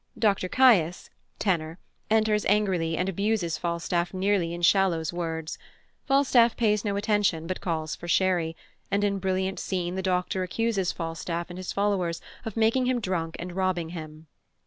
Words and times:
Dr 0.17 0.49
Caius 0.49 1.11
(tenor) 1.37 1.77
enters 2.09 2.43
angrily 2.45 2.97
and 2.97 3.07
abuses 3.07 3.59
Falstaff 3.59 4.15
nearly 4.15 4.51
in 4.51 4.63
Shallow's 4.63 5.13
words; 5.13 5.59
Falstaff 6.07 6.57
pays 6.57 6.83
no 6.83 6.95
attention, 6.95 7.45
but 7.45 7.61
calls 7.61 7.95
for 7.95 8.07
sherry, 8.07 8.55
and 8.89 9.03
in 9.03 9.17
a 9.17 9.19
brilliant 9.19 9.59
scene 9.59 9.93
the 9.93 10.01
Doctor 10.01 10.41
accuses 10.41 10.91
Falstaff 10.91 11.51
and 11.51 11.59
his 11.59 11.71
followers 11.71 12.19
of 12.45 12.57
making 12.57 12.87
him 12.87 12.99
drunk 12.99 13.35
and 13.37 13.55
robbing 13.55 13.89
him. 13.89 14.25